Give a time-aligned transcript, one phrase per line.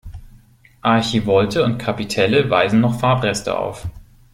[0.81, 3.85] Archivolte und Kapitelle weisen noch Farbreste auf.